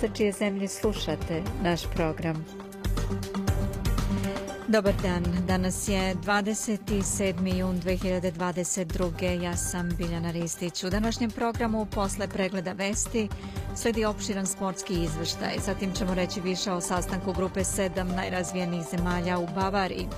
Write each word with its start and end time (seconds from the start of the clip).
sa 0.00 0.08
čije 0.08 0.32
zemlje 0.32 0.68
slušate 0.68 1.42
naš 1.62 1.80
program. 1.94 2.44
Dobar 4.68 4.94
dan, 5.02 5.24
danas 5.46 5.88
je 5.88 6.14
27. 6.14 7.56
jun 7.58 7.80
2022. 7.80 9.42
Ja 9.42 9.56
sam 9.56 9.88
Biljana 9.98 10.30
Ristić. 10.30 10.84
U 10.84 10.90
današnjem 10.90 11.30
programu 11.30 11.86
posle 11.86 12.28
pregleda 12.28 12.72
vesti 12.72 13.28
sledi 13.76 14.04
opširan 14.04 14.46
sportski 14.46 15.02
izveštaj. 15.02 15.58
Zatim 15.66 15.92
ćemo 15.92 16.14
reći 16.14 16.40
više 16.40 16.72
o 16.72 16.80
sastanku 16.80 17.32
grupe 17.32 17.60
7 17.60 18.14
najrazvijenih 18.16 18.82
zemalja 18.90 19.38
u 19.38 19.46
Bavariji. 19.54 20.08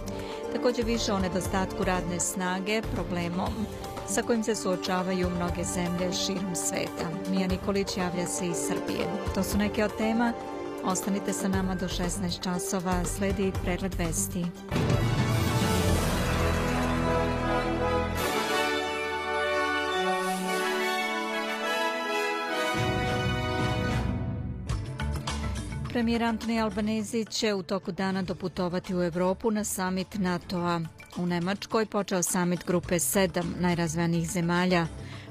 Također 0.52 0.84
više 0.84 1.12
o 1.12 1.18
nedostatku 1.18 1.84
radne 1.84 2.20
snage, 2.20 2.82
problemom 2.94 3.66
sa 4.08 4.22
kojim 4.22 4.42
se 4.44 4.54
suočavaju 4.54 5.30
mnoge 5.30 5.64
zemlje 5.64 6.12
širom 6.12 6.54
sveta. 6.54 7.30
Mija 7.30 7.48
Nikolić 7.48 7.96
javlja 7.96 8.26
se 8.26 8.46
iz 8.46 8.56
Srbije. 8.56 9.06
To 9.34 9.42
su 9.42 9.58
neke 9.58 9.84
od 9.84 9.96
tema. 9.98 10.32
Ostanite 10.84 11.32
sa 11.32 11.48
nama 11.48 11.74
do 11.74 11.88
16 11.88 12.42
časova. 12.42 13.04
Sledi 13.04 13.52
pregled 13.64 13.94
vesti. 13.94 14.44
Premijer 25.96 26.22
Antoni 26.22 26.60
Albanezi 26.60 27.24
će 27.24 27.54
u 27.54 27.62
toku 27.62 27.92
dana 27.92 28.22
doputovati 28.22 28.94
u 28.96 29.02
Evropu 29.02 29.50
na 29.50 29.64
samit 29.64 30.14
NATO-a. 30.14 30.80
U 31.16 31.26
Nemačkoj 31.26 31.86
počeo 31.86 32.22
samit 32.22 32.66
grupe 32.66 32.94
7 32.94 33.44
najrazvijanijih 33.60 34.30
zemalja. 34.30 34.86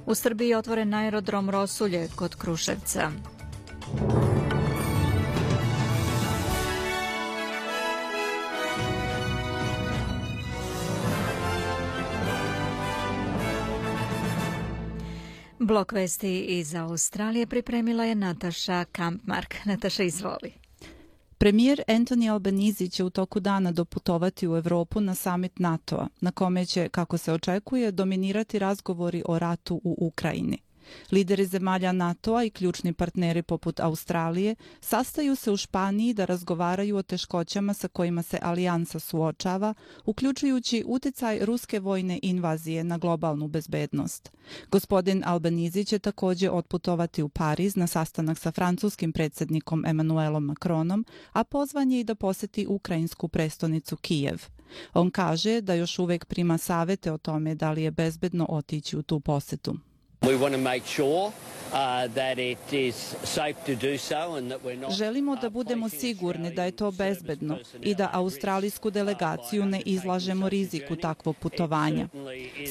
U 0.06 0.16
Srbiji 0.16 0.50
je 0.50 0.58
otvoren 0.58 0.94
aerodrom 0.94 1.50
Rosulje 1.50 2.10
kod 2.16 2.36
Kruševca. 2.36 3.12
Blok 15.60 15.92
vesti 15.92 16.40
iz 16.40 16.76
Australije 16.76 17.48
pripremila 17.48 18.06
je 18.06 18.16
Nataša 18.16 18.86
Kampmark. 18.92 19.56
Nataša, 19.66 20.04
izvoli. 20.04 20.54
Premijer 21.38 21.82
Anthony 21.88 22.32
Albanese 22.32 22.88
će 22.88 23.04
u 23.04 23.10
toku 23.10 23.40
dana 23.40 23.72
doputovati 23.72 24.48
u 24.48 24.58
Evropu 24.58 25.02
na 25.02 25.16
samit 25.16 25.60
NATO-a, 25.60 26.08
na 26.22 26.32
kome 26.32 26.66
će, 26.66 26.90
kako 26.90 27.18
se 27.18 27.34
očekuje, 27.34 27.92
dominirati 27.92 28.60
razgovori 28.60 29.24
o 29.26 29.40
ratu 29.40 29.82
u 29.84 29.98
Ukrajini. 30.00 30.65
Lideri 31.12 31.46
zemalja 31.46 31.92
NATO-a 31.92 32.44
i 32.44 32.50
ključni 32.50 32.94
partneri 32.94 33.42
poput 33.42 33.80
Australije 33.80 34.56
sastaju 34.82 35.36
se 35.36 35.52
u 35.52 35.58
Španiji 35.58 36.14
da 36.14 36.26
razgovaraju 36.26 36.98
o 36.98 37.02
teškoćama 37.02 37.74
sa 37.74 37.88
kojima 37.88 38.24
se 38.24 38.40
alijansa 38.42 39.00
suočava, 39.00 39.74
uključujući 40.06 40.84
uticaj 40.88 41.46
ruske 41.46 41.80
vojne 41.80 42.20
invazije 42.22 42.84
na 42.84 42.98
globalnu 42.98 43.48
bezbednost. 43.48 44.32
Gospodin 44.72 45.24
Albanizi 45.26 45.86
će 45.86 46.00
također 46.00 46.50
otputovati 46.54 47.24
u 47.24 47.30
Pariz 47.30 47.76
na 47.76 47.88
sastanak 47.88 48.38
sa 48.38 48.52
francuskim 48.52 49.14
predsjednikom 49.14 49.86
Emanuelom 49.86 50.46
Macronom, 50.46 51.06
a 51.32 51.44
pozvan 51.44 51.92
je 51.92 52.00
i 52.00 52.04
da 52.04 52.16
poseti 52.16 52.68
ukrajinsku 52.70 53.28
prestonicu 53.28 53.98
Kijev. 53.98 54.42
On 54.94 55.12
kaže 55.12 55.62
da 55.62 55.74
još 55.74 56.00
uvek 56.00 56.26
prima 56.26 56.58
savete 56.58 57.12
o 57.12 57.18
tome 57.18 57.56
da 57.56 57.72
li 57.72 57.84
je 57.84 57.92
bezbedno 57.92 58.46
otići 58.50 58.98
u 58.98 59.04
tu 59.04 59.20
posetu. 59.20 59.76
Želimo 64.90 65.36
da 65.36 65.50
budemo 65.50 65.90
sigurni 65.90 66.54
da 66.54 66.64
je 66.64 66.72
to 66.72 66.92
bezbedno 66.92 67.58
i 67.82 67.96
da 67.96 68.10
australijsku 68.14 68.90
delegaciju 68.92 69.66
ne 69.66 69.82
izlažemo 69.86 70.50
riziku 70.50 70.96
takvog 70.96 71.36
putovanja. 71.38 72.08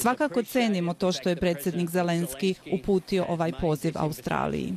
Svakako 0.02 0.42
cenimo 0.42 0.94
to 0.94 1.12
što 1.12 1.28
je 1.28 1.36
predsjednik 1.36 1.90
Zelenski 1.90 2.54
uputio 2.72 3.26
ovaj 3.28 3.52
poziv 3.60 3.92
Australiji. 3.96 4.72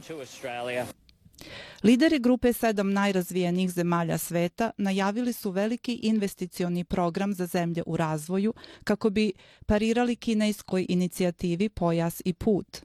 Lideri 1.87 2.19
grupe 2.19 2.53
sedam 2.53 2.93
najrazvijenijih 2.93 3.69
zemalja 3.71 4.17
sveta 4.17 4.71
najavili 4.77 5.33
su 5.33 5.51
veliki 5.51 5.93
investicioni 5.93 6.83
program 6.83 7.33
za 7.33 7.45
zemlje 7.45 7.83
u 7.85 7.97
razvoju 7.97 8.53
kako 8.83 9.09
bi 9.09 9.31
parirali 9.65 10.15
kinejskoj 10.15 10.85
inicijativi 10.89 11.69
Pojas 11.69 12.21
i 12.25 12.33
put. 12.33 12.77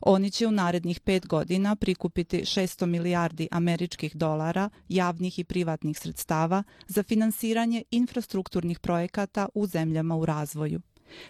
Oni 0.00 0.30
će 0.30 0.46
u 0.46 0.50
narednih 0.50 1.00
pet 1.00 1.26
godina 1.26 1.76
prikupiti 1.76 2.40
600 2.40 2.86
milijardi 2.86 3.48
američkih 3.50 4.16
dolara 4.16 4.70
javnih 4.88 5.38
i 5.38 5.44
privatnih 5.44 5.98
sredstava 5.98 6.62
za 6.86 7.02
finansiranje 7.02 7.82
infrastrukturnih 7.90 8.78
projekata 8.78 9.48
u 9.54 9.66
zemljama 9.66 10.16
u 10.16 10.26
razvoju. 10.26 10.80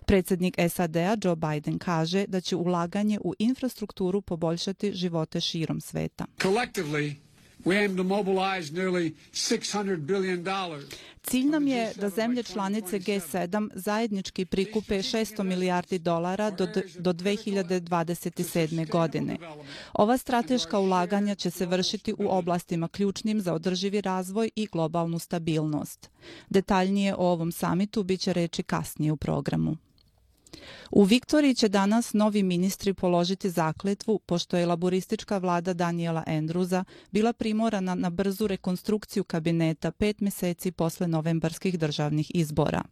Predsjednik 0.07 0.57
SAD-a 0.69 1.17
Joe 1.25 1.37
Biden 1.37 1.79
kaže 1.79 2.27
da 2.27 2.41
će 2.41 2.57
ulaganje 2.57 3.19
u 3.25 3.35
infrastrukturu 3.39 4.21
poboljšati 4.21 4.93
živote 4.93 5.41
širom 5.41 5.81
sveta. 5.81 6.27
Cilj 11.23 11.45
nam 11.45 11.67
je 11.67 11.93
da 11.97 12.09
zemlje 12.09 12.43
članice 12.43 12.99
G7 12.99 13.71
zajednički 13.75 14.45
prikupe 14.45 14.99
600 14.99 15.43
milijardi 15.43 15.99
dolara 15.99 16.51
do, 16.51 16.67
do 16.99 17.13
2027. 17.13 18.91
godine. 18.91 19.37
Ova 19.93 20.19
strateška 20.19 20.79
ulaganja 20.79 21.35
će 21.35 21.51
se 21.51 21.67
vršiti 21.67 22.13
u 22.13 22.29
oblastima 22.29 22.89
ključnim 22.89 23.41
za 23.41 23.55
održivi 23.55 24.01
razvoj 24.01 24.51
i 24.57 24.67
globalnu 24.67 25.19
stabilnost. 25.19 26.11
Detaljnije 26.49 27.15
o 27.15 27.33
ovom 27.33 27.53
samitu 27.53 28.03
biće 28.03 28.33
reči 28.33 28.63
kasnije 28.63 29.13
u 29.13 29.17
programu. 29.17 29.77
U 30.91 31.05
Viktoriji 31.05 31.55
će 31.55 31.69
danas 31.69 32.13
novi 32.13 32.43
ministri 32.43 32.95
položiti 32.95 33.51
zakletvu, 33.51 34.19
pošto 34.19 34.57
je 34.57 34.67
laboristička 34.67 35.39
vlada 35.39 35.75
Daniela 35.75 36.25
Endruza 36.27 36.85
bila 37.11 37.33
primorana 37.33 37.95
na 37.95 38.11
brzu 38.11 38.47
rekonstrukciju 38.47 39.25
kabineta 39.25 39.91
pet 39.91 40.21
meseci 40.21 40.71
posle 40.71 41.09
novembarskih 41.09 41.79
državnih 41.79 42.31
izbora. 42.35 42.83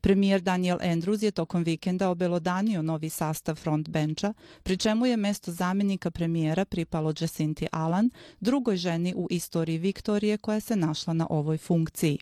Premijer 0.00 0.40
Daniel 0.40 0.78
Andrews 0.80 1.22
je 1.22 1.30
tokom 1.30 1.64
vikenda 1.64 2.10
obelodanio 2.10 2.82
novi 2.82 3.10
sastav 3.10 3.54
frontbenča, 3.54 4.34
pri 4.62 4.76
čemu 4.76 5.06
je 5.06 5.16
mesto 5.16 5.52
zamjenika 5.52 6.10
premijera 6.10 6.64
pripalo 6.64 7.12
Jacinti 7.20 7.66
Allan, 7.72 8.10
drugoj 8.40 8.76
ženi 8.76 9.14
u 9.16 9.26
istoriji 9.30 9.78
Viktorije 9.78 10.38
koja 10.38 10.60
se 10.60 10.76
našla 10.76 11.12
na 11.12 11.26
ovoj 11.30 11.58
funkciji. 11.58 12.18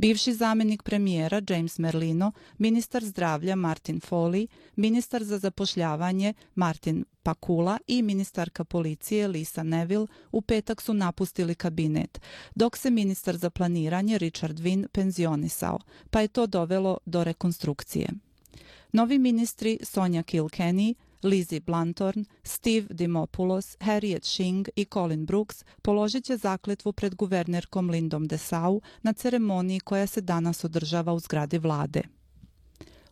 Bivši 0.00 0.32
zamjenik 0.34 0.82
premijera 0.82 1.42
James 1.48 1.78
Merlino, 1.78 2.32
ministar 2.58 3.04
zdravlja 3.04 3.56
Martin 3.56 4.00
Foley, 4.00 4.46
ministar 4.76 5.24
za 5.24 5.38
zapošljavanje 5.38 6.34
Martin 6.54 7.04
Pakula 7.22 7.78
i 7.86 8.02
ministarka 8.02 8.64
policije 8.64 9.28
Lisa 9.28 9.62
Neville 9.62 10.06
u 10.32 10.40
petak 10.40 10.80
su 10.82 10.94
napustili 10.94 11.54
kabinet, 11.54 12.20
dok 12.54 12.76
se 12.76 12.90
ministar 12.90 13.36
za 13.36 13.50
planiranje 13.50 14.18
Richard 14.18 14.58
Wynne 14.58 14.88
penzionisao, 14.88 15.78
pa 16.10 16.20
je 16.20 16.28
to 16.28 16.46
dovelo 16.46 16.98
do 17.06 17.24
rekonstrukcije. 17.24 18.08
Novi 18.92 19.18
ministri 19.18 19.78
Sonja 19.82 20.22
Kilkenny, 20.22 20.94
Lizzie 21.22 21.60
Blantorn, 21.60 22.24
Steve 22.42 22.86
Dimopoulos, 22.90 23.76
Harriet 23.80 24.24
Shing 24.24 24.68
i 24.76 24.84
Colin 24.84 25.26
Brooks 25.26 25.64
položit 25.82 26.24
će 26.24 26.36
zakletvu 26.36 26.92
pred 26.92 27.14
guvernerkom 27.14 27.90
Lindom 27.90 28.26
Desau 28.26 28.80
na 29.02 29.12
ceremoniji 29.12 29.80
koja 29.80 30.06
se 30.06 30.20
danas 30.20 30.64
održava 30.64 31.12
u 31.12 31.18
zgradi 31.18 31.58
vlade. 31.58 32.02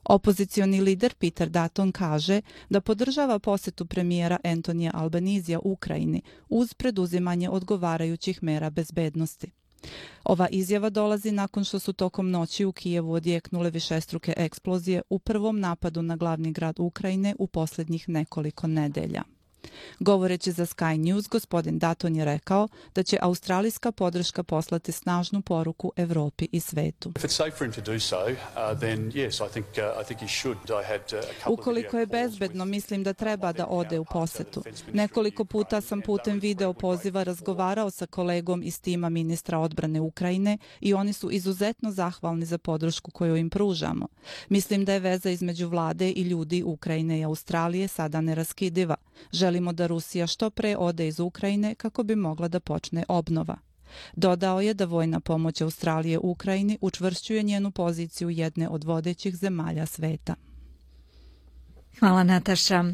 Opozicioni 0.04 0.80
lider 0.80 1.14
Peter 1.14 1.48
Dutton 1.48 1.92
kaže 1.92 2.40
da 2.68 2.80
podržava 2.80 3.38
posetu 3.38 3.86
premijera 3.86 4.38
Antonija 4.44 4.90
Albanizija 4.94 5.58
u 5.58 5.72
Ukrajini 5.72 6.22
uz 6.48 6.74
preduzimanje 6.74 7.50
odgovarajućih 7.50 8.42
mera 8.42 8.70
bezbednosti. 8.70 9.50
Ova 10.24 10.48
izjava 10.48 10.90
dolazi 10.90 11.32
nakon 11.32 11.64
što 11.64 11.78
su 11.78 11.92
tokom 11.92 12.30
noći 12.30 12.64
u 12.64 12.72
Kijevu 12.72 13.12
odjeknule 13.12 13.70
višestruke 13.70 14.34
eksplozije 14.36 15.02
u 15.10 15.18
prvom 15.18 15.60
napadu 15.60 16.02
na 16.02 16.16
glavni 16.16 16.52
grad 16.52 16.80
Ukrajine 16.80 17.34
u 17.38 17.46
posljednjih 17.46 18.08
nekoliko 18.08 18.66
nedelja. 18.66 19.22
Govoreći 20.00 20.52
za 20.52 20.66
Sky 20.66 20.96
News, 20.96 21.28
gospodin 21.28 21.78
Daton 21.78 22.16
je 22.16 22.24
rekao 22.24 22.68
da 22.94 23.02
će 23.02 23.18
australijska 23.20 23.92
podrška 23.92 24.42
poslati 24.42 24.92
snažnu 24.92 25.42
poruku 25.42 25.92
Evropi 25.96 26.48
i 26.52 26.60
svetu. 26.60 27.12
Ukoliko 31.46 31.98
je 31.98 32.06
bezbedno, 32.06 32.64
mislim 32.64 33.02
da 33.02 33.12
treba 33.12 33.52
da 33.52 33.66
ode 33.66 33.98
u 33.98 34.04
posetu. 34.04 34.62
Nekoliko 34.92 35.44
puta 35.44 35.80
sam 35.80 36.00
putem 36.00 36.38
video 36.38 36.72
poziva 36.72 37.22
razgovarao 37.22 37.90
sa 37.90 38.06
kolegom 38.06 38.62
iz 38.62 38.80
tima 38.80 39.08
ministra 39.08 39.58
odbrane 39.58 40.00
Ukrajine 40.00 40.58
i 40.80 40.94
oni 40.94 41.12
su 41.12 41.30
izuzetno 41.30 41.90
zahvalni 41.90 42.46
za 42.46 42.58
podršku 42.58 43.10
koju 43.10 43.36
im 43.36 43.50
pružamo. 43.50 44.08
Mislim 44.48 44.84
da 44.84 44.92
je 44.92 45.00
veza 45.00 45.30
između 45.30 45.68
vlade 45.68 46.10
i 46.10 46.22
ljudi 46.22 46.62
Ukrajine 46.62 47.20
i 47.20 47.24
Australije 47.24 47.88
sada 47.88 48.20
neraskidiva. 48.20 48.94
Želim 49.32 49.55
želimo 49.56 49.72
da 49.72 49.86
Rusija 49.86 50.26
što 50.26 50.50
pre 50.50 50.76
ode 50.78 51.08
iz 51.08 51.20
Ukrajine 51.20 51.74
kako 51.74 52.02
bi 52.02 52.16
mogla 52.16 52.48
da 52.48 52.60
počne 52.60 53.04
obnova. 53.08 53.56
Dodao 54.16 54.60
je 54.60 54.74
da 54.74 54.84
vojna 54.84 55.20
pomoć 55.20 55.60
Australije 55.60 56.18
u 56.18 56.30
Ukrajini 56.30 56.78
učvršćuje 56.80 57.42
njenu 57.42 57.70
poziciju 57.70 58.30
jedne 58.30 58.68
od 58.68 58.84
vodećih 58.84 59.36
zemalja 59.36 59.86
sveta. 59.86 60.34
Hvala 61.98 62.24
Nataša. 62.24 62.84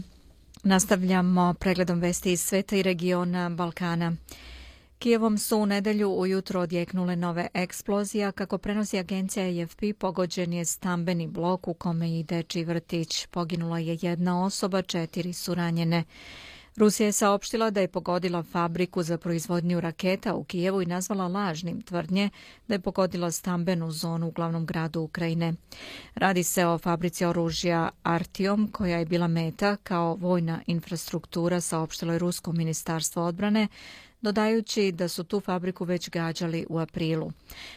Nastavljamo 0.64 1.54
pregledom 1.54 2.00
vesti 2.00 2.32
iz 2.32 2.40
sveta 2.40 2.76
i 2.76 2.82
regiona 2.82 3.50
Balkana. 3.50 4.16
Kijevom 5.02 5.38
su 5.38 5.58
u 5.58 5.66
nedelju 5.66 6.08
ujutro 6.10 6.60
odjeknule 6.60 7.16
nove 7.16 7.48
eksplozija. 7.54 8.32
Kako 8.32 8.58
prenosi 8.58 8.98
agencija 8.98 9.64
AFP, 9.64 9.82
pogođen 9.98 10.52
je 10.52 10.64
stambeni 10.64 11.26
blok 11.26 11.68
u 11.68 11.74
kome 11.74 12.18
ide 12.18 12.36
deči 12.36 12.64
vrtić. 12.64 13.26
Poginula 13.26 13.78
je 13.78 13.98
jedna 14.02 14.44
osoba, 14.44 14.82
četiri 14.82 15.32
su 15.32 15.54
ranjene. 15.54 16.04
Rusija 16.76 17.06
je 17.06 17.12
saopštila 17.12 17.70
da 17.70 17.80
je 17.80 17.88
pogodila 17.88 18.42
fabriku 18.42 19.02
za 19.02 19.18
proizvodnju 19.18 19.80
raketa 19.80 20.34
u 20.34 20.44
Kijevu 20.44 20.82
i 20.82 20.86
nazvala 20.86 21.28
lažnim 21.28 21.82
tvrdnje 21.82 22.30
da 22.68 22.74
je 22.74 22.80
pogodila 22.80 23.30
stambenu 23.30 23.90
zonu 23.90 24.28
u 24.28 24.30
glavnom 24.30 24.66
gradu 24.66 25.00
Ukrajine. 25.00 25.54
Radi 26.14 26.42
se 26.42 26.66
o 26.66 26.78
fabrici 26.78 27.24
oružja 27.24 27.90
Artiom 28.02 28.68
koja 28.72 28.98
je 28.98 29.06
bila 29.06 29.28
meta 29.28 29.76
kao 29.76 30.14
vojna 30.14 30.60
infrastruktura 30.66 31.60
saopštilo 31.60 32.12
je 32.12 32.18
Rusko 32.18 32.52
ministarstvo 32.52 33.24
odbrane 33.24 33.68
dodajući 34.22 34.92
da 34.92 35.08
su 35.08 35.24
tu 35.24 35.40
fabriku 35.40 35.84
već 35.84 36.10
gađali 36.10 36.66
u 36.68 36.78
aprilu. 36.78 37.32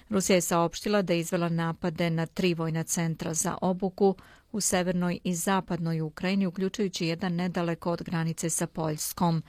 Rusija 0.10 0.36
je 0.36 0.42
saopštila 0.42 1.02
da 1.02 1.14
je 1.14 1.20
izvela 1.20 1.50
napade 1.50 2.10
na 2.10 2.26
tri 2.26 2.54
vojna 2.54 2.84
centra 2.84 3.34
za 3.34 3.58
obuku 3.62 4.16
u 4.56 4.62
severnoj 4.62 5.20
i 5.24 5.36
zapadnoj 5.36 6.02
Ukrajini, 6.02 6.46
uključujući 6.46 7.08
jedan 7.08 7.36
nedaleko 7.36 7.92
od 7.92 8.04
granice 8.04 8.50
sa 8.50 8.68
Poljskom. 8.68 9.44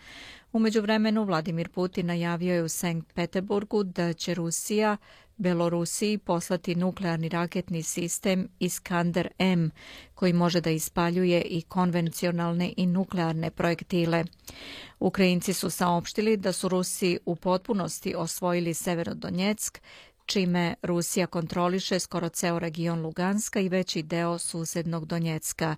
Umeđu 0.53 0.81
vremenu, 0.81 1.25
Vladimir 1.25 1.69
Putin 1.69 2.07
najavio 2.07 2.55
je 2.55 2.63
u 2.63 2.69
Sankt 2.69 3.13
Peterburgu 3.13 3.83
da 3.83 4.13
će 4.13 4.35
Rusija 4.35 4.97
Belorusiji 5.37 6.19
poslati 6.19 6.75
nuklearni 6.75 7.29
raketni 7.29 7.83
sistem 7.83 8.49
Iskander 8.59 9.29
M, 9.39 9.71
koji 10.15 10.33
može 10.33 10.61
da 10.61 10.71
ispaljuje 10.71 11.43
i 11.43 11.63
konvencionalne 11.63 12.73
i 12.77 12.87
nuklearne 12.87 13.51
projektile. 13.51 14.25
Ukrajinci 15.01 15.53
su 15.53 15.71
saopštili 15.71 16.37
da 16.37 16.53
su 16.53 16.69
Rusi 16.69 17.19
u 17.25 17.37
potpunosti 17.37 18.15
osvojili 18.17 18.75
Severodonjeck, 18.75 19.79
čime 20.27 20.75
Rusija 20.83 21.27
kontroliše 21.27 21.99
skoro 21.99 22.29
ceo 22.29 22.59
region 22.59 23.03
Luganska 23.03 23.61
i 23.61 23.69
veći 23.69 24.03
deo 24.03 24.39
susednog 24.39 25.07
Donjecka. 25.07 25.77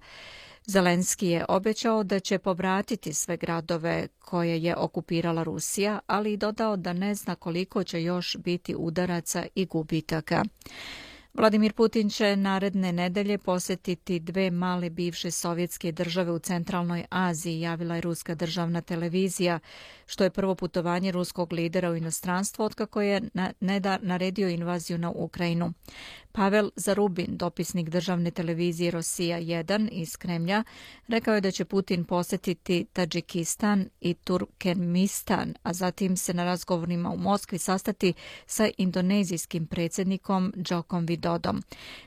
Zelenski 0.67 1.27
je 1.27 1.45
obećao 1.49 2.03
da 2.03 2.21
će 2.21 2.39
povratiti 2.39 3.13
sve 3.13 3.37
gradove 3.37 4.09
koje 4.19 4.63
je 4.63 4.77
okupirala 4.77 5.43
Rusija, 5.43 5.99
ali 6.07 6.33
i 6.33 6.37
dodao 6.37 6.77
da 6.77 6.93
ne 6.93 7.15
zna 7.15 7.35
koliko 7.35 7.85
će 7.85 8.03
još 8.03 8.37
biti 8.37 8.75
udaraca 8.79 9.47
i 9.55 9.67
gubitaka. 9.67 10.45
Vladimir 11.39 11.73
Putin 11.73 12.11
će 12.11 12.37
naredne 12.37 12.93
nedelje 12.93 13.39
posjetiti 13.39 14.21
dve 14.21 14.51
male 14.51 14.91
bivše 14.91 15.31
sovjetske 15.31 15.93
države 15.93 16.33
u 16.33 16.39
centralnoj 16.39 17.05
Aziji, 17.11 17.61
javila 17.61 17.95
je 17.95 18.01
ruska 18.01 18.35
državna 18.35 18.81
televizija, 18.81 19.59
što 20.07 20.25
je 20.25 20.31
prvo 20.31 20.55
putovanje 20.55 21.13
ruskog 21.13 21.53
lidera 21.53 21.91
u 21.91 21.97
inostranstvo 21.97 22.65
otkako 22.65 23.03
je 23.03 23.23
Neda 23.61 23.99
naredio 24.03 24.49
invaziju 24.49 24.99
na 24.99 25.11
Ukrajinu. 25.11 25.73
Pavel 26.33 26.71
Zarubin, 26.77 27.37
dopisnik 27.37 27.89
državne 27.89 28.31
televizije 28.31 28.91
Rosija 28.91 29.39
1 29.39 29.89
iz 29.93 30.17
Kremlja, 30.17 30.65
rekao 31.09 31.35
je 31.35 31.41
da 31.41 31.51
će 31.51 31.65
Putin 31.65 32.05
posjetiti 32.05 32.87
Tadžikistan 32.93 33.89
i 34.01 34.15
Turkmenistan, 34.15 35.55
a 35.63 35.73
zatim 35.73 36.17
se 36.17 36.35
na 36.35 36.45
razgovorima 36.45 37.11
u 37.11 37.17
Moskvi 37.17 37.59
sastati 37.59 38.13
sa 38.47 38.69
indonezijskim 38.79 39.67
predsjednikom 39.67 40.53
Džokom 40.63 41.07
Vidodom. 41.29 41.63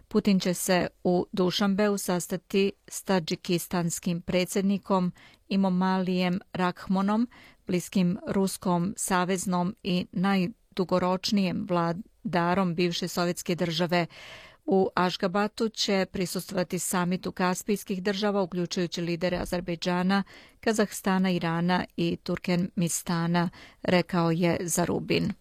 Putin 0.08 0.40
će 0.40 0.54
se 0.54 0.88
u 1.04 1.26
Dušanbeu 1.32 1.98
sastati 1.98 2.72
s 2.88 3.04
tadžikistanskim 3.04 4.22
predsjednikom 4.22 5.12
Imomalijem 5.48 6.40
Rakhmonom, 6.54 7.28
bliskim 7.68 8.18
ruskom 8.28 8.94
saveznom 8.98 9.76
i 9.84 10.06
najdugoročnijem 10.12 11.68
vladarom 11.70 12.76
bivše 12.76 13.08
sovjetske 13.08 13.56
države. 13.56 14.06
U 14.66 14.90
Ašgabatu 14.96 15.70
će 15.70 16.06
prisustvati 16.12 16.80
samitu 16.80 17.32
kaspijskih 17.32 18.04
država, 18.04 18.42
uključujući 18.42 19.02
lidere 19.02 19.38
Azerbejdžana, 19.38 20.24
Kazahstana, 20.60 21.32
Irana 21.32 21.86
i 21.98 22.18
Turkmenistana, 22.24 23.50
rekao 23.84 24.32
je 24.32 24.58
Zarubin. 24.62 25.34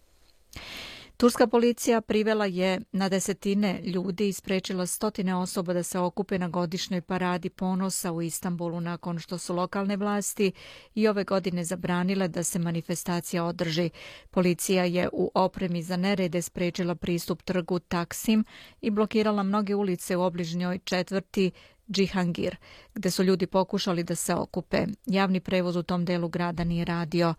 Turska 1.21 1.47
policija 1.47 2.01
privela 2.01 2.45
je 2.45 2.81
na 2.91 3.09
desetine 3.09 3.81
ljudi 3.83 4.27
i 4.27 4.33
sprečila 4.33 4.85
stotine 4.85 5.35
osoba 5.35 5.73
da 5.73 5.83
se 5.83 5.99
okupe 5.99 6.39
na 6.39 6.47
godišnjoj 6.47 7.01
paradi 7.01 7.49
ponosa 7.49 8.11
u 8.11 8.21
Istanbulu 8.21 8.81
nakon 8.81 9.19
što 9.19 9.37
su 9.37 9.55
lokalne 9.55 9.97
vlasti 9.97 10.51
i 10.95 11.07
ove 11.07 11.23
godine 11.23 11.63
zabranile 11.63 12.27
da 12.27 12.43
se 12.43 12.59
manifestacija 12.59 13.43
održi. 13.43 13.89
Policija 14.31 14.83
je 14.83 15.09
u 15.13 15.31
opremi 15.35 15.83
za 15.83 15.97
nerede 15.97 16.41
sprečila 16.41 16.95
pristup 16.95 17.41
trgu 17.41 17.79
Taksim 17.79 18.45
i 18.81 18.89
blokirala 18.89 19.43
mnoge 19.43 19.75
ulice 19.75 20.17
u 20.17 20.21
obližnjoj 20.21 20.79
četvrti 20.83 21.51
Džihangir, 21.91 22.55
gde 22.93 23.11
su 23.11 23.23
ljudi 23.23 23.47
pokušali 23.47 24.03
da 24.03 24.15
se 24.15 24.35
okupe. 24.35 24.85
Javni 25.05 25.39
prevoz 25.39 25.75
u 25.75 25.83
tom 25.83 26.05
delu 26.05 26.29
grada 26.29 26.63
nije 26.63 26.85
radio. 26.85 27.33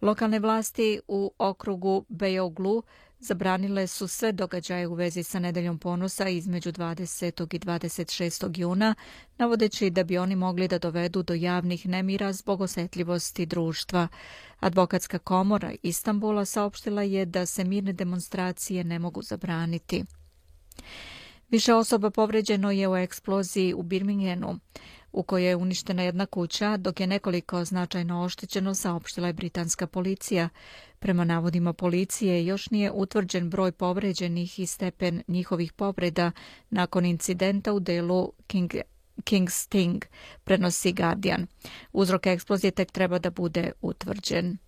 Lokalne 0.00 0.38
vlasti 0.38 1.00
u 1.08 1.32
okrugu 1.38 2.04
Beoglu 2.08 2.82
zabranile 3.24 3.86
su 3.86 4.08
sve 4.08 4.32
događaje 4.32 4.86
u 4.86 4.94
vezi 4.94 5.22
sa 5.22 5.38
nedeljom 5.38 5.78
ponosa 5.78 6.28
između 6.28 6.72
20. 6.72 7.54
i 7.54 7.58
26. 7.58 8.58
juna, 8.60 8.94
navodeći 9.38 9.90
da 9.90 10.04
bi 10.04 10.18
oni 10.18 10.36
mogli 10.36 10.68
da 10.68 10.78
dovedu 10.78 11.22
do 11.22 11.34
javnih 11.34 11.86
nemira 11.86 12.32
zbog 12.32 12.60
osjetljivosti 12.60 13.46
društva. 13.46 14.08
Advokatska 14.60 15.18
komora 15.18 15.72
Istambula 15.82 16.44
saopštila 16.44 17.02
je 17.02 17.26
da 17.26 17.46
se 17.46 17.64
mirne 17.64 17.92
demonstracije 17.92 18.84
ne 18.84 18.98
mogu 18.98 19.22
zabraniti. 19.22 20.04
Više 21.48 21.74
osoba 21.74 22.10
povređeno 22.10 22.70
je 22.70 22.88
u 22.88 22.96
eksploziji 22.96 23.74
u 23.74 23.82
Birminghamu 23.82 24.58
u 25.14 25.22
kojoj 25.22 25.48
je 25.48 25.56
uništena 25.56 26.02
jedna 26.02 26.26
kuća, 26.26 26.76
dok 26.76 27.00
je 27.00 27.06
nekoliko 27.06 27.64
značajno 27.64 28.22
oštećeno, 28.22 28.74
saopštila 28.74 29.26
je 29.26 29.32
britanska 29.32 29.86
policija. 29.86 30.48
Prema 30.98 31.24
navodima 31.24 31.72
policije, 31.72 32.46
još 32.46 32.70
nije 32.70 32.90
utvrđen 32.92 33.50
broj 33.50 33.72
povređenih 33.72 34.58
i 34.58 34.66
stepen 34.66 35.22
njihovih 35.28 35.72
povreda 35.72 36.32
nakon 36.70 37.04
incidenta 37.04 37.72
u 37.72 37.80
delu 37.80 38.32
King 38.46 38.74
King's 39.16 39.64
Sting, 39.64 40.04
prenosi 40.44 40.92
Guardian. 40.92 41.46
Uzrok 41.92 42.26
eksplozije 42.26 42.70
tek 42.70 42.90
treba 42.90 43.18
da 43.18 43.30
bude 43.30 43.72
utvrđen. 43.82 44.58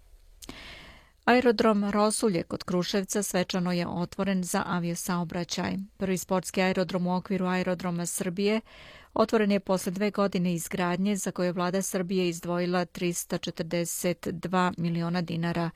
Aerodrom 1.24 1.90
Rosulje 1.90 2.42
kod 2.42 2.64
Kruševca 2.64 3.22
svečano 3.22 3.72
je 3.72 3.86
otvoren 3.86 4.44
za 4.44 4.62
aviosaobraćaj. 4.66 5.76
Prvi 5.96 6.18
sportski 6.18 6.62
aerodrom 6.62 7.06
u 7.06 7.16
okviru 7.16 7.46
aerodroma 7.46 8.06
Srbije 8.06 8.60
Otvoren 9.18 9.52
je 9.52 9.60
posle 9.60 9.92
dve 9.92 10.10
godine 10.10 10.54
izgradnje 10.54 11.16
za 11.16 11.30
koje 11.30 11.46
je 11.46 11.52
vlada 11.52 11.82
Srbije 11.82 12.28
izdvojila 12.28 12.86
342 12.86 14.72
miliona 14.78 15.22
dinara. 15.22 15.70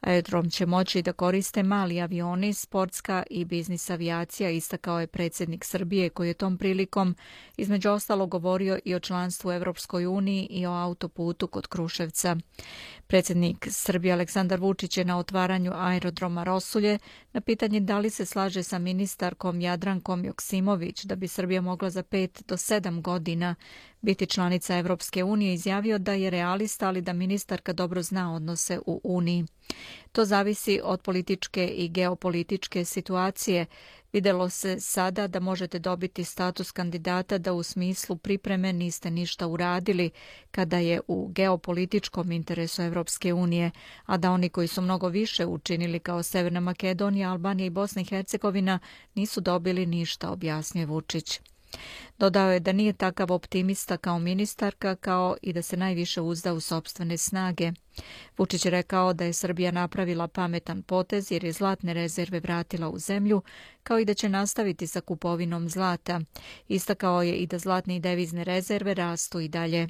Aerodrom 0.00 0.50
će 0.50 0.66
moći 0.66 1.02
da 1.02 1.12
koriste 1.12 1.62
mali 1.62 2.00
avioni, 2.00 2.54
sportska 2.54 3.22
i 3.30 3.44
biznis 3.44 3.90
avijacija, 3.90 4.50
istakao 4.50 5.00
je 5.00 5.06
predsjednik 5.06 5.64
Srbije 5.64 6.08
koji 6.10 6.28
je 6.28 6.34
tom 6.34 6.58
prilikom 6.58 7.16
između 7.56 7.90
ostalo 7.90 8.26
govorio 8.26 8.78
i 8.84 8.94
o 8.94 9.00
članstvu 9.00 9.52
Evropskoj 9.52 10.06
uniji 10.06 10.46
i 10.50 10.66
o 10.66 10.72
autoputu 10.72 11.46
kod 11.46 11.66
Kruševca. 11.66 12.36
Predsjednik 13.06 13.66
Srbije 13.70 14.12
Aleksandar 14.12 14.60
Vučić 14.60 14.96
je 14.96 15.04
na 15.04 15.18
otvaranju 15.18 15.72
aerodroma 15.74 16.44
Rosulje 16.44 16.98
na 17.32 17.40
pitanje 17.40 17.80
da 17.80 17.98
li 17.98 18.10
se 18.10 18.26
slaže 18.26 18.62
sa 18.62 18.78
ministarkom 18.78 19.60
Jadrankom 19.60 20.24
Joksimović 20.24 21.04
da 21.04 21.16
bi 21.16 21.28
Srbija 21.28 21.60
mogla 21.60 21.90
za 21.90 22.02
5 22.02 22.42
do 22.48 22.56
sedam 22.86 23.02
godina 23.02 23.54
biti 24.00 24.26
članica 24.26 24.76
Evropske 24.78 25.24
unije 25.24 25.54
izjavio 25.54 25.98
da 25.98 26.12
je 26.12 26.30
realista, 26.30 26.88
ali 26.88 27.00
da 27.02 27.12
ministarka 27.12 27.72
dobro 27.72 28.02
zna 28.02 28.34
odnose 28.34 28.78
u 28.86 29.00
Uniji. 29.04 29.46
To 30.12 30.24
zavisi 30.24 30.80
od 30.84 31.02
političke 31.02 31.66
i 31.66 31.88
geopolitičke 31.88 32.84
situacije. 32.84 33.66
Videlo 34.12 34.48
se 34.48 34.80
sada 34.80 35.26
da 35.26 35.40
možete 35.40 35.78
dobiti 35.78 36.24
status 36.24 36.72
kandidata 36.72 37.38
da 37.38 37.52
u 37.52 37.62
smislu 37.62 38.16
pripreme 38.16 38.72
niste 38.72 39.10
ništa 39.10 39.46
uradili 39.46 40.10
kada 40.50 40.78
je 40.78 41.00
u 41.08 41.28
geopolitičkom 41.28 42.32
interesu 42.32 42.82
Evropske 42.82 43.34
unije, 43.34 43.70
a 44.06 44.16
da 44.16 44.30
oni 44.30 44.48
koji 44.48 44.68
su 44.68 44.82
mnogo 44.82 45.08
više 45.08 45.46
učinili 45.46 45.98
kao 45.98 46.22
Severna 46.22 46.60
Makedonija, 46.60 47.30
Albanija 47.30 47.66
i 47.66 47.70
Bosna 47.70 48.02
i 48.02 48.04
Hercegovina 48.04 48.78
nisu 49.14 49.40
dobili 49.40 49.86
ništa, 49.86 50.30
objasnio 50.30 50.86
Vučić. 50.86 51.40
Dodao 52.18 52.52
je 52.52 52.60
da 52.60 52.72
nije 52.72 52.92
takav 52.92 53.32
optimista 53.32 53.96
kao 53.96 54.18
ministarka, 54.18 54.96
kao 54.96 55.36
i 55.42 55.52
da 55.52 55.62
se 55.62 55.76
najviše 55.76 56.20
uzda 56.20 56.52
u 56.52 56.60
sobstvene 56.60 57.16
snage. 57.16 57.72
Vučić 58.38 58.64
je 58.64 58.70
rekao 58.70 59.12
da 59.12 59.24
je 59.24 59.32
Srbija 59.32 59.70
napravila 59.70 60.28
pametan 60.28 60.82
potez 60.82 61.32
jer 61.32 61.44
je 61.44 61.52
zlatne 61.52 61.94
rezerve 61.94 62.40
vratila 62.40 62.88
u 62.88 62.98
zemlju, 62.98 63.42
kao 63.82 63.98
i 63.98 64.04
da 64.04 64.14
će 64.14 64.28
nastaviti 64.28 64.86
sa 64.86 65.00
kupovinom 65.00 65.68
zlata. 65.68 66.20
Istakao 66.68 67.22
je 67.22 67.34
i 67.34 67.46
da 67.46 67.58
zlatne 67.58 67.96
i 67.96 68.00
devizne 68.00 68.44
rezerve 68.44 68.94
rastu 68.94 69.40
i 69.40 69.48
dalje. 69.48 69.88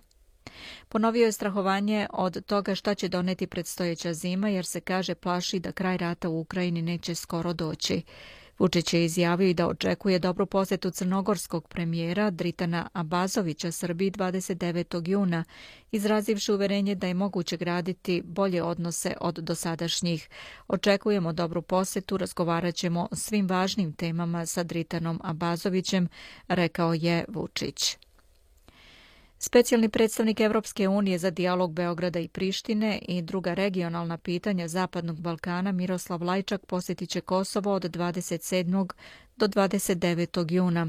Ponovio 0.89 1.25
je 1.25 1.33
strahovanje 1.33 2.07
od 2.13 2.47
toga 2.47 2.75
šta 2.75 2.95
će 2.95 3.09
doneti 3.09 3.47
predstojeća 3.47 4.15
zima 4.15 4.49
jer 4.49 4.67
se 4.67 4.81
kaže 4.81 5.15
plaši 5.15 5.59
da 5.59 5.73
kraj 5.73 5.97
rata 5.97 6.29
u 6.29 6.41
Ukrajini 6.41 6.83
neće 6.83 7.15
skoro 7.15 7.53
doći. 7.53 8.03
Vučić 8.59 8.95
je 8.95 9.05
izjavio 9.05 9.49
i 9.49 9.55
da 9.55 9.69
očekuje 9.69 10.19
dobru 10.19 10.47
posetu 10.47 10.91
crnogorskog 10.91 11.69
premijera 11.69 12.31
Dritana 12.31 12.89
Abazovića 12.93 13.73
Srbiji 13.73 14.11
29. 14.11 15.09
juna, 15.09 15.45
izrazivši 15.93 16.53
uverenje 16.53 16.95
da 16.95 17.07
je 17.07 17.15
moguće 17.15 17.57
graditi 17.57 18.23
bolje 18.25 18.63
odnose 18.63 19.15
od 19.21 19.35
dosadašnjih. 19.35 20.29
Očekujemo 20.69 21.33
dobru 21.33 21.63
posetu, 21.63 22.17
razgovarat 22.17 22.75
ćemo 22.75 23.09
o 23.11 23.17
svim 23.17 23.49
važnim 23.49 23.93
temama 23.93 24.47
sa 24.47 24.63
Dritanom 24.63 25.21
Abazovićem, 25.25 26.09
rekao 26.49 26.95
je 26.95 27.25
Vučić. 27.29 28.06
Specijalni 29.39 29.89
predstavnik 29.89 30.41
Evropske 30.41 30.89
unije 30.89 31.19
za 31.19 31.31
dijalog 31.31 31.73
Beograda 31.73 32.21
i 32.21 32.29
Prištine 32.29 32.99
i 33.09 33.23
druga 33.23 33.55
regionalna 33.55 34.19
pitanja 34.19 34.69
Zapadnog 34.69 35.21
Balkana 35.21 35.73
Miroslav 35.73 36.23
Lajčak 36.23 36.67
posjetit 36.67 37.11
će 37.11 37.21
Kosovo 37.21 37.73
od 37.73 37.83
27. 37.83 38.91
do 39.37 39.47
29. 39.49 40.55
juna. 40.55 40.87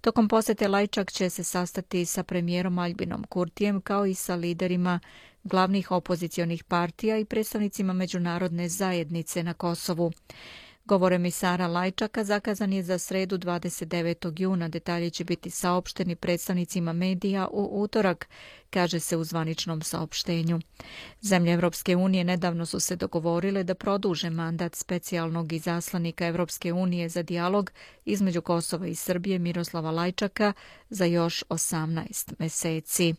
Tokom 0.00 0.28
posete 0.28 0.68
Lajčak 0.68 1.12
će 1.12 1.30
se 1.30 1.44
sastati 1.44 2.04
sa 2.04 2.22
premijerom 2.22 2.78
Albinom 2.78 3.24
Kurtijem 3.24 3.80
kao 3.80 4.06
i 4.06 4.14
sa 4.14 4.34
liderima 4.34 5.00
glavnih 5.44 5.90
opozicionih 5.90 6.64
partija 6.64 7.18
i 7.18 7.24
predstavnicima 7.24 7.92
međunarodne 7.92 8.68
zajednice 8.68 9.42
na 9.42 9.54
Kosovu. 9.54 10.12
Govor 10.84 11.12
emisara 11.12 11.66
Lajčaka 11.66 12.24
zakazan 12.24 12.72
je 12.72 12.82
za 12.82 12.98
sredu 12.98 13.38
29. 13.38 14.32
juna. 14.36 14.68
Detalje 14.68 15.10
će 15.10 15.24
biti 15.24 15.50
saopšteni 15.50 16.16
predstavnicima 16.16 16.92
medija 16.92 17.48
u 17.48 17.82
utorak, 17.82 18.28
kaže 18.70 19.00
se 19.00 19.16
u 19.16 19.24
zvaničnom 19.24 19.82
saopštenju. 19.82 20.60
Zemlje 21.20 21.52
Evropske 21.52 21.96
unije 21.96 22.24
nedavno 22.24 22.66
su 22.66 22.80
se 22.80 22.96
dogovorile 22.96 23.64
da 23.64 23.74
produže 23.74 24.30
mandat 24.30 24.74
specijalnog 24.74 25.52
izaslanika 25.52 26.26
Evropske 26.26 26.72
unije 26.72 27.08
za 27.08 27.22
dijalog 27.22 27.72
između 28.04 28.42
Kosova 28.42 28.86
i 28.86 28.94
Srbije 28.94 29.38
Miroslava 29.38 29.90
Lajčaka 29.90 30.52
za 30.90 31.04
još 31.04 31.44
18 31.48 32.32
meseci. 32.38 33.14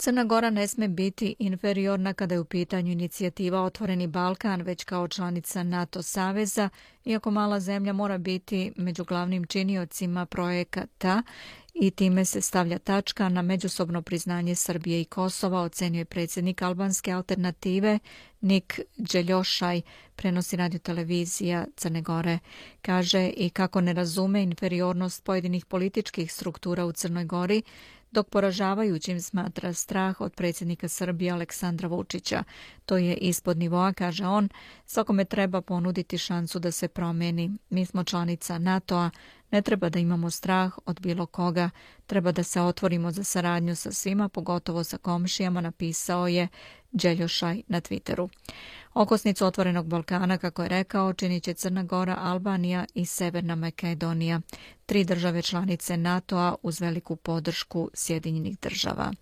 Crna 0.00 0.24
Gora 0.24 0.50
ne 0.50 0.68
sme 0.68 0.88
biti 0.88 1.34
inferiorna 1.38 2.12
kada 2.12 2.34
je 2.34 2.40
u 2.40 2.44
pitanju 2.44 2.92
inicijativa 2.92 3.62
Otvoreni 3.62 4.06
Balkan, 4.06 4.62
već 4.62 4.84
kao 4.84 5.08
članica 5.08 5.62
NATO 5.62 6.02
Saveza, 6.02 6.68
iako 7.04 7.30
mala 7.30 7.60
zemlja 7.60 7.92
mora 7.92 8.18
biti 8.18 8.72
među 8.76 9.04
glavnim 9.04 9.46
činiocima 9.46 10.26
projekata 10.26 11.22
i 11.74 11.90
time 11.90 12.24
se 12.24 12.40
stavlja 12.40 12.78
tačka 12.78 13.28
na 13.28 13.42
međusobno 13.42 14.02
priznanje 14.02 14.54
Srbije 14.54 15.00
i 15.00 15.04
Kosova, 15.04 15.60
ocenjuje 15.60 16.04
predsjednik 16.04 16.62
albanske 16.62 17.12
alternative 17.12 17.98
Nik 18.40 18.80
Đeljošaj, 18.96 19.80
prenosi 20.16 20.56
radio 20.56 20.78
televizija 20.78 21.66
Crne 21.76 22.02
Gore. 22.02 22.38
Kaže 22.82 23.28
i 23.36 23.50
kako 23.50 23.80
ne 23.80 23.92
razume 23.92 24.42
inferiornost 24.42 25.24
pojedinih 25.24 25.64
političkih 25.64 26.32
struktura 26.32 26.84
u 26.84 26.92
Crnoj 26.92 27.24
Gori, 27.24 27.62
dok 28.10 28.28
poražavajućim 28.28 29.20
smatra 29.20 29.72
strah 29.72 30.20
od 30.20 30.34
predsjednika 30.34 30.88
Srbije 30.88 31.32
Aleksandra 31.32 31.88
Vučića. 31.88 32.44
To 32.86 32.96
je 32.96 33.14
ispod 33.14 33.58
nivoa, 33.58 33.92
kaže 33.92 34.26
on, 34.26 34.48
svakome 34.86 35.24
treba 35.24 35.60
ponuditi 35.60 36.18
šansu 36.18 36.58
da 36.58 36.70
se 36.70 36.88
promeni. 36.88 37.50
Mi 37.70 37.86
smo 37.86 38.04
članica 38.04 38.58
NATO-a, 38.58 39.10
ne 39.50 39.62
treba 39.62 39.88
da 39.88 39.98
imamo 39.98 40.30
strah 40.30 40.78
od 40.86 41.00
bilo 41.00 41.26
koga, 41.26 41.70
treba 42.06 42.32
da 42.32 42.42
se 42.42 42.60
otvorimo 42.60 43.10
za 43.10 43.24
saradnju 43.24 43.76
sa 43.76 43.92
svima, 43.92 44.28
pogotovo 44.28 44.84
sa 44.84 44.98
komšijama, 44.98 45.60
napisao 45.60 46.28
je 46.28 46.48
Đeljošaj 46.92 47.62
na 47.68 47.80
Twitteru. 47.80 48.28
Okosnicu 48.94 49.46
Otvorenog 49.46 49.86
Balkana, 49.86 50.38
kako 50.38 50.62
je 50.62 50.68
rekao, 50.68 51.12
činit 51.12 51.44
će 51.44 51.54
Crna 51.54 51.82
Gora, 51.82 52.16
Albanija 52.18 52.84
i 52.94 53.06
Severna 53.06 53.54
Makedonija, 53.54 54.40
tri 54.88 55.04
države 55.04 55.42
članice 55.42 55.96
NATO-a 55.96 56.54
uz 56.62 56.80
veliku 56.80 57.16
podršku 57.16 57.90
Sjedinjenih 57.94 58.58
država. 58.62 59.12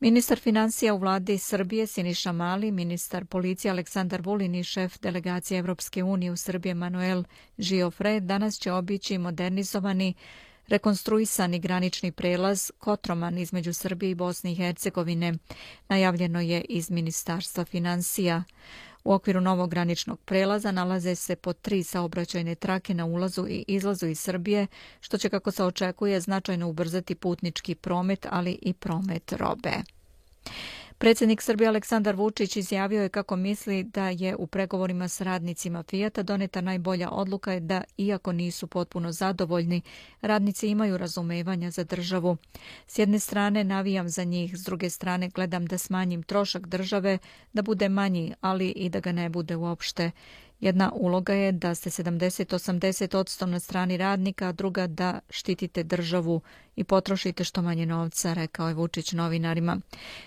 Ministar 0.00 0.38
financija 0.38 0.94
u 0.94 0.98
vladi 0.98 1.38
Srbije 1.38 1.86
Siniša 1.86 2.32
Mali, 2.32 2.70
ministar 2.70 3.24
policije 3.24 3.70
Aleksandar 3.70 4.20
Vulin 4.24 4.54
i 4.54 4.64
šef 4.64 4.98
delegacije 5.00 5.58
Evropske 5.58 6.02
unije 6.02 6.32
u 6.32 6.36
Srbije 6.36 6.74
Manuel 6.74 7.24
Giofre 7.56 8.20
danas 8.20 8.58
će 8.58 8.72
obići 8.72 9.18
modernizovani 9.18 10.14
rekonstruisani 10.68 11.58
granični 11.58 12.12
prelaz 12.12 12.70
Kotroman 12.78 13.38
između 13.38 13.72
Srbije 13.72 14.10
i 14.10 14.14
Bosne 14.14 14.52
i 14.52 14.54
Hercegovine. 14.54 15.34
Najavljeno 15.88 16.40
je 16.40 16.60
iz 16.68 16.90
Ministarstva 16.90 17.64
financija. 17.64 18.42
U 19.06 19.12
okviru 19.12 19.40
novog 19.40 19.70
graničnog 19.70 20.20
prelaza 20.20 20.72
nalaze 20.72 21.14
se 21.14 21.36
po 21.36 21.52
tri 21.52 21.82
saobraćajne 21.82 22.54
trake 22.54 22.94
na 22.94 23.04
ulazu 23.04 23.46
i 23.48 23.64
izlazu 23.68 24.06
iz 24.06 24.20
Srbije, 24.20 24.66
što 25.00 25.18
će, 25.18 25.28
kako 25.28 25.50
se 25.50 25.64
očekuje, 25.64 26.20
značajno 26.20 26.68
ubrzati 26.68 27.14
putnički 27.14 27.74
promet, 27.74 28.26
ali 28.30 28.58
i 28.62 28.72
promet 28.72 29.32
robe. 29.32 29.72
Predsjednik 30.98 31.42
Srbije 31.42 31.68
Aleksandar 31.68 32.16
Vučić 32.16 32.56
izjavio 32.56 33.02
je 33.02 33.08
kako 33.08 33.36
misli 33.36 33.82
da 33.82 34.08
je 34.08 34.36
u 34.36 34.46
pregovorima 34.46 35.08
s 35.08 35.20
radnicima 35.20 35.82
Fijata 35.82 36.22
doneta 36.22 36.60
najbolja 36.60 37.10
odluka 37.10 37.52
je 37.52 37.60
da, 37.60 37.82
iako 37.96 38.32
nisu 38.32 38.66
potpuno 38.66 39.12
zadovoljni, 39.12 39.82
radnici 40.20 40.68
imaju 40.68 40.98
razumevanja 40.98 41.70
za 41.70 41.84
državu. 41.84 42.36
S 42.86 42.98
jedne 42.98 43.18
strane 43.18 43.64
navijam 43.64 44.08
za 44.08 44.24
njih, 44.24 44.58
s 44.58 44.64
druge 44.64 44.90
strane 44.90 45.28
gledam 45.28 45.66
da 45.66 45.78
smanjim 45.78 46.22
trošak 46.22 46.66
države, 46.66 47.18
da 47.52 47.62
bude 47.62 47.88
manji, 47.88 48.34
ali 48.40 48.68
i 48.68 48.88
da 48.88 49.00
ga 49.00 49.12
ne 49.12 49.28
bude 49.28 49.56
uopšte. 49.56 50.10
Jedna 50.60 50.92
uloga 50.94 51.32
je 51.34 51.52
da 51.52 51.74
ste 51.74 51.90
70-80% 51.90 53.46
na 53.46 53.60
strani 53.60 53.96
radnika, 53.96 54.48
a 54.48 54.52
druga 54.52 54.86
da 54.86 55.20
štitite 55.30 55.82
državu 55.82 56.40
i 56.76 56.84
potrošite 56.84 57.44
što 57.44 57.62
manje 57.62 57.86
novca, 57.86 58.32
rekao 58.32 58.68
je 58.68 58.74
Vučić 58.74 59.12
novinarima. 59.12 59.80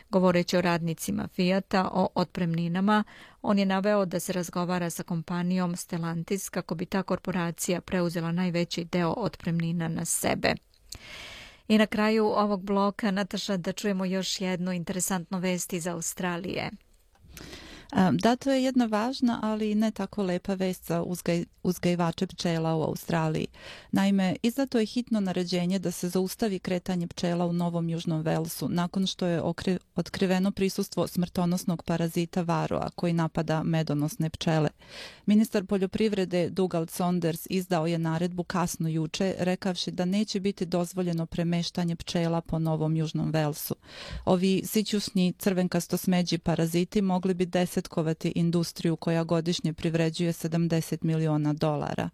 Govoreći 0.09 0.57
o 0.57 0.61
radnicima 0.61 1.27
Fijata, 1.27 1.89
o 1.93 2.07
otpremninama, 2.15 3.03
on 3.41 3.59
je 3.59 3.65
naveo 3.65 4.05
da 4.05 4.19
se 4.19 4.33
razgovara 4.33 4.89
sa 4.89 5.03
kompanijom 5.03 5.75
Stellantis 5.75 6.49
kako 6.49 6.75
bi 6.75 6.85
ta 6.85 7.03
korporacija 7.03 7.81
preuzela 7.81 8.31
najveći 8.31 8.83
deo 8.83 9.13
otpremnina 9.17 9.87
na 9.87 10.05
sebe. 10.05 10.53
I 11.67 11.77
na 11.77 11.85
kraju 11.85 12.25
ovog 12.25 12.63
bloka, 12.63 13.11
Nataša, 13.11 13.57
da 13.57 13.71
čujemo 13.71 14.05
još 14.05 14.41
jednu 14.41 14.71
interesantnu 14.71 15.39
vest 15.39 15.73
iz 15.73 15.87
Australije. 15.87 16.71
Da, 18.11 18.35
to 18.35 18.51
je 18.51 18.63
jedna 18.63 18.85
važna, 18.85 19.39
ali 19.43 19.75
ne 19.75 19.91
tako 19.91 20.23
lepa 20.23 20.53
vest 20.53 20.85
za 20.85 21.03
uzgaj, 21.03 21.45
uzgajivače 21.63 22.27
pčela 22.27 22.75
u 22.75 22.81
Australiji. 22.81 23.47
Naime, 23.91 24.35
izdato 24.43 24.79
je 24.79 24.85
hitno 24.85 25.19
naređenje 25.19 25.79
da 25.79 25.91
se 25.91 26.09
zaustavi 26.09 26.59
kretanje 26.59 27.07
pčela 27.07 27.45
u 27.45 27.53
Novom 27.53 27.89
Južnom 27.89 28.21
Velsu 28.21 28.69
nakon 28.69 29.07
što 29.07 29.25
je 29.25 29.41
okri, 29.41 29.77
otkriveno 29.95 30.51
prisustvo 30.51 31.07
smrtonosnog 31.07 31.83
parazita 31.83 32.41
varoa 32.41 32.89
koji 32.95 33.13
napada 33.13 33.63
medonosne 33.63 34.29
pčele. 34.29 34.69
Ministar 35.25 35.65
poljoprivrede 35.65 36.49
Dugald 36.49 36.89
Saunders 36.89 37.47
izdao 37.49 37.87
je 37.87 37.97
naredbu 37.97 38.43
kasno 38.43 38.89
juče, 38.89 39.35
rekavši 39.39 39.91
da 39.91 40.05
neće 40.05 40.39
biti 40.39 40.65
dozvoljeno 40.65 41.25
premeštanje 41.25 41.95
pčela 41.95 42.41
po 42.41 42.59
Novom 42.59 42.95
Južnom 42.95 43.31
Velsu. 43.31 43.75
Ovi 44.25 44.61
sićusni 44.65 45.33
crvenkasto 45.39 45.97
smeđi 45.97 46.37
paraziti 46.37 47.01
mogli 47.01 47.33
bi 47.33 47.45
desetkovati 47.79 48.31
industriju 48.35 48.95
koja 48.95 49.23
godišnje 49.23 49.73
privređuje 49.73 50.33
70 50.33 50.97
miliona 51.01 51.53
dolara. 51.53 52.09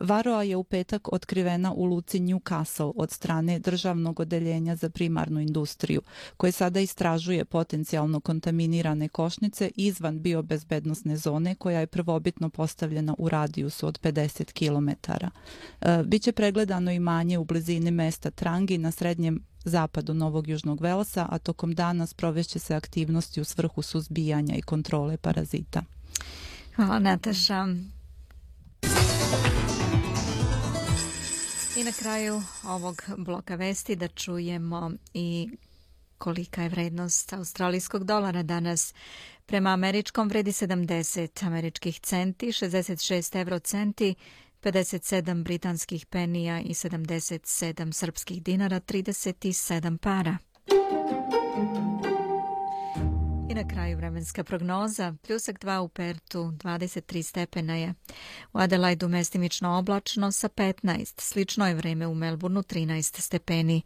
Varoa 0.00 0.42
je 0.42 0.56
u 0.56 0.64
petak 0.64 1.12
otkrivena 1.12 1.72
u 1.72 1.84
luci 1.84 2.20
Newcastle 2.20 2.92
od 2.96 3.10
strane 3.10 3.58
državnog 3.58 4.20
odeljenja 4.20 4.76
za 4.76 4.90
primarnu 4.90 5.40
industriju, 5.40 6.02
koje 6.36 6.52
sada 6.52 6.80
istražuje 6.80 7.44
potencijalno 7.44 8.20
kontaminirane 8.20 9.08
košnice 9.08 9.70
izvan 9.76 10.20
biobezbednostne 10.20 11.16
zone 11.16 11.54
koja 11.54 11.80
je 11.80 11.86
prvobitno 11.86 12.50
postavljena 12.50 13.14
u 13.18 13.28
radijusu 13.28 13.86
od 13.86 14.00
50 14.00 14.52
km. 14.52 14.90
Biće 16.04 16.32
pregledano 16.32 16.92
imanje 16.92 17.38
u 17.38 17.44
blizini 17.44 17.90
mesta 17.90 18.30
Trangi 18.30 18.78
na 18.78 18.90
srednjem 18.90 19.40
zapadu 19.66 20.14
Novog 20.14 20.48
Južnog 20.48 20.80
Velsa, 20.80 21.26
a 21.30 21.38
tokom 21.38 21.74
dana 21.74 22.06
sprovešće 22.06 22.58
se 22.58 22.74
aktivnosti 22.74 23.40
u 23.40 23.44
svrhu 23.44 23.82
suzbijanja 23.82 24.54
i 24.56 24.62
kontrole 24.62 25.16
parazita. 25.16 25.82
Hvala 26.76 26.98
Nataša. 26.98 27.66
I 31.76 31.84
na 31.84 31.92
kraju 31.92 32.42
ovog 32.64 33.02
bloka 33.16 33.54
vesti 33.54 33.96
da 33.96 34.08
čujemo 34.08 34.90
i 35.14 35.48
kolika 36.18 36.62
je 36.62 36.68
vrednost 36.68 37.32
australijskog 37.32 38.04
dolara 38.04 38.42
danas. 38.42 38.94
Prema 39.46 39.70
američkom 39.70 40.28
vredi 40.28 40.52
70 40.52 41.46
američkih 41.46 42.00
centi, 42.00 42.46
66 42.46 43.38
euro 43.38 43.58
centi, 43.58 44.14
57 44.62 45.42
britanskih 45.42 46.06
penija 46.06 46.60
i 46.60 46.74
77 46.74 47.92
srpskih 47.92 48.42
dinara, 48.42 48.80
37 48.80 49.98
para. 49.98 50.36
I 53.50 53.54
na 53.54 53.68
kraju 53.68 53.96
vremenska 53.96 54.44
prognoza. 54.44 55.14
Pljusak 55.26 55.58
2 55.58 55.78
u 55.78 55.88
Pertu, 55.88 56.38
23 56.38 57.22
stepena 57.22 57.76
je. 57.76 57.94
U 58.52 58.58
Adelaidu 58.58 59.08
mestimično 59.08 59.78
oblačno 59.78 60.32
sa 60.32 60.48
15. 60.48 61.20
Slično 61.20 61.68
je 61.68 61.74
vreme 61.74 62.06
u 62.06 62.14
Melbourneu, 62.14 62.62
13 62.62 63.20
stepeni. 63.20 63.82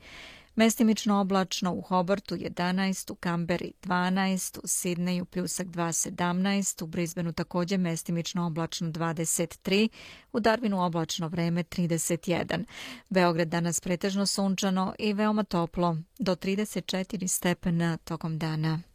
Mestimično 0.61 1.21
oblačno 1.21 1.73
u 1.73 1.81
Hobartu 1.81 2.37
11, 2.37 3.13
u 3.13 3.15
Kamberi 3.15 3.73
12, 3.83 4.59
u 4.65 4.67
Sidneju 4.67 5.25
pljusak 5.25 5.67
2, 5.67 6.11
17, 6.11 6.85
u 6.85 6.87
Brisbaneu 6.87 7.33
također 7.33 7.79
mestimično 7.79 8.47
oblačno 8.47 8.89
23, 8.89 9.89
u 10.33 10.41
Darwinu 10.41 10.87
oblačno 10.87 11.29
vreme 11.29 11.65
31. 11.65 12.65
Beograd 13.09 13.49
danas 13.49 13.81
pretežno 13.81 14.27
sunčano 14.27 14.95
i 14.99 15.13
veoma 15.13 15.43
toplo, 15.43 15.97
do 16.19 16.37
34 16.37 17.27
stepena 17.27 17.97
tokom 17.97 18.39
dana. 18.39 18.90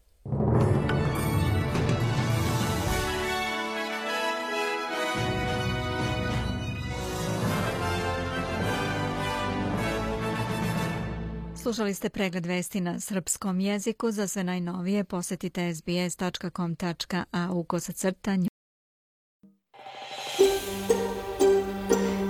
Slušali 11.66 11.94
ste 11.94 12.10
pregled 12.10 12.46
vesti 12.46 12.82
na 12.82 13.00
srpskom 13.00 13.60
jeziku. 13.60 14.12
Za 14.12 14.28
sve 14.28 14.44
najnovije 14.44 15.04
posetite 15.04 15.76
sbs.com.au 15.76 17.64
kosacrtanju. 17.64 18.48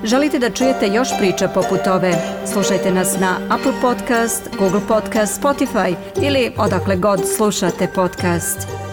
Želite 0.03 0.39
da 0.39 0.49
čujete 0.49 0.87
još 0.87 1.07
priča 1.19 1.47
poput 1.47 1.87
ove? 1.87 2.13
Slušajte 2.53 2.91
nas 2.91 3.19
na 3.19 3.37
Apple 3.49 3.73
Podcast, 3.81 4.49
Google 4.59 4.81
Podcast, 4.87 5.41
Spotify 5.41 5.95
ili 6.23 6.51
odakle 6.57 6.95
god 6.95 7.19
slušate 7.35 7.87
podcast. 7.95 8.84